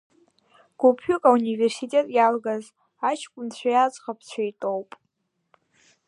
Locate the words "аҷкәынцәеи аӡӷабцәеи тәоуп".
3.09-4.89